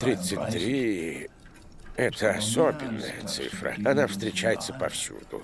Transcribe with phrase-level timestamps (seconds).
[0.00, 1.28] 33—
[1.96, 3.74] это особенная цифра.
[3.84, 5.42] Она встречается повсюду.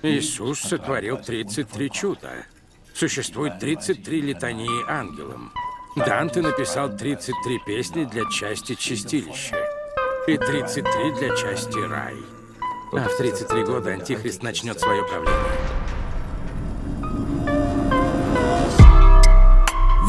[0.00, 2.30] Иисус сотворил 33 чуда.
[2.94, 5.52] Существует 33 литании ангелам.
[5.96, 9.56] Данте написал 33 песни для части Чистилища.
[10.28, 10.84] И 33
[11.18, 12.14] для части Рай.
[12.92, 16.05] А в 33 года Антихрист начнет свое правление.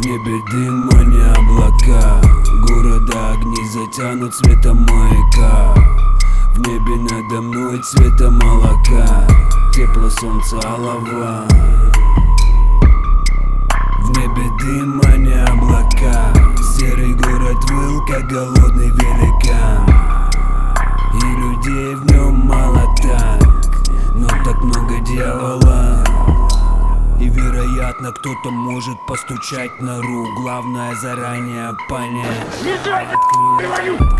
[0.07, 2.21] Небе дым, не облака.
[2.65, 5.73] Города огни затянут цветом маяка.
[6.55, 9.27] В небе надо мной цвета молока.
[9.73, 11.45] Тепло солнца олова
[14.01, 14.96] В небе дым,
[27.97, 32.47] вероятно кто-то может постучать на ру Главное заранее понять.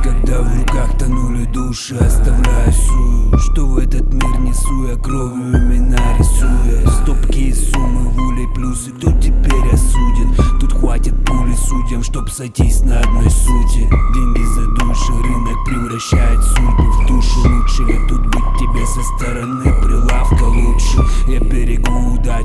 [0.03, 3.38] Когда в руках тонули души, оставляя сую.
[3.38, 6.88] Что в этот мир несу я кровью имена рисуя.
[6.88, 10.59] Стопки и суммы в улей плюсы, кто теперь осудит?
[10.59, 13.88] Тут хватит пули судьям, чтоб сойтись на одной сути.
[14.14, 19.66] Деньги за души, рынок превращает судьбу в душу Лучше ли тут быть тебе со стороны
[19.83, 20.98] прилавка лучше.
[21.28, 21.77] Я берегу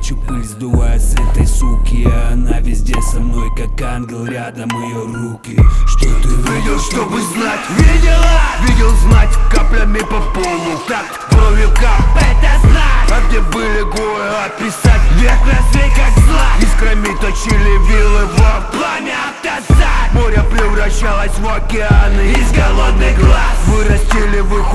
[0.02, 2.06] удачу, пыль сдувая с этой суки.
[2.06, 5.58] А она везде со мной, как ангел, рядом ее руки.
[5.86, 8.40] Что ты Видел, чтобы знать, видела?
[8.66, 10.78] Видел знать каплями по полу.
[10.88, 13.10] Так кровью кап, это знать.
[13.10, 15.00] А где были горы описать?
[15.16, 20.12] Век развей как зла Искрами точили вилы во пламя отказать.
[20.14, 23.56] Море превращалось в океаны Из голодных глаз.
[23.66, 24.74] Вырастили в их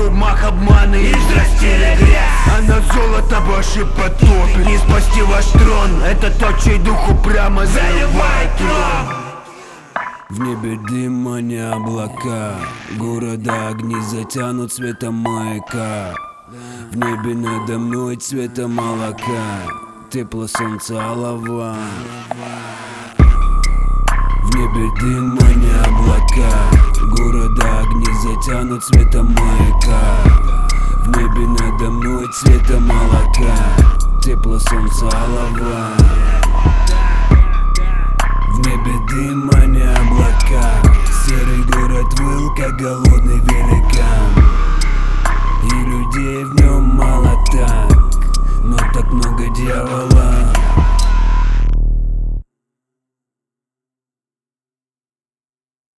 [2.98, 6.02] золото ваши потопе Не спасти ваш трон.
[6.04, 9.16] Это тот, чей дух упрямо заливает трон.
[10.30, 12.54] В небе дым, а облака.
[12.98, 16.14] Города огни затянут цветом маяка.
[16.92, 19.62] В небе надо мной цвета молока.
[20.10, 21.76] Тепло солнца олова
[24.42, 26.52] В небе дым, а облака.
[27.16, 30.57] Города огни затянут цветом маяка
[32.32, 33.56] цвета молока
[34.22, 35.97] Тепло солнца олова